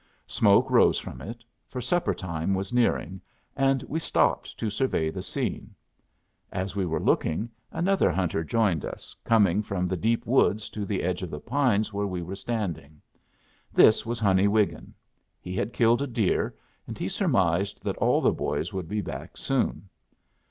Smoke 0.25 0.71
rose 0.71 0.97
from 0.97 1.21
it; 1.21 1.43
for 1.67 1.79
supper 1.79 2.15
time 2.15 2.55
was 2.55 2.73
nearing, 2.73 3.21
and 3.55 3.83
we 3.83 3.99
stopped 3.99 4.57
to 4.57 4.67
survey 4.67 5.11
the 5.11 5.21
scene. 5.21 5.75
As 6.51 6.75
we 6.75 6.87
were 6.87 6.99
looking, 6.99 7.51
another 7.71 8.09
hunter 8.11 8.43
joined 8.43 8.83
us, 8.83 9.15
coming 9.23 9.61
from 9.61 9.85
the 9.85 9.95
deep 9.95 10.25
woods 10.25 10.71
to 10.71 10.87
the 10.87 11.03
edge 11.03 11.21
of 11.21 11.29
the 11.29 11.39
pines 11.39 11.93
where 11.93 12.07
we 12.07 12.23
were 12.23 12.35
standing. 12.35 12.99
This 13.71 14.03
was 14.03 14.19
Honey 14.19 14.47
Wiggin. 14.47 14.95
He 15.39 15.55
had 15.55 15.71
killed 15.71 16.01
a 16.01 16.07
deer, 16.07 16.55
and 16.87 16.97
he 16.97 17.07
surmised 17.07 17.83
that 17.83 17.97
all 17.97 18.21
the 18.21 18.33
boys 18.33 18.73
would 18.73 18.87
be 18.87 19.01
back 19.01 19.37
soon. 19.37 19.87